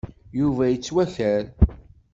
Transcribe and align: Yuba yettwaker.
Yuba 0.39 0.63
yettwaker. 0.67 1.43